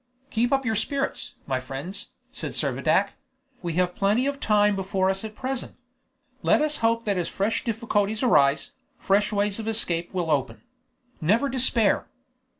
"Keep 0.31 0.51
up 0.51 0.65
your 0.65 0.75
spirits, 0.75 1.35
my 1.45 1.59
friends," 1.59 2.09
said 2.31 2.53
Servadac; 2.55 3.09
"we 3.61 3.73
have 3.73 3.93
plenty 3.93 4.25
of 4.25 4.39
time 4.39 4.75
before 4.75 5.11
us 5.11 5.23
at 5.23 5.35
present. 5.35 5.75
Let 6.41 6.59
us 6.59 6.77
hope 6.77 7.05
that 7.05 7.19
as 7.19 7.29
fresh 7.29 7.63
difficulties 7.63 8.23
arise, 8.23 8.71
fresh 8.97 9.31
ways 9.31 9.59
of 9.59 9.67
escape 9.67 10.11
will 10.11 10.31
open. 10.31 10.63
Never 11.21 11.49
despair!" 11.49 12.07